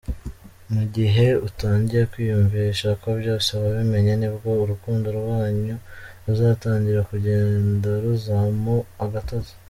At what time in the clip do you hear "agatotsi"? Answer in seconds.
9.05-9.53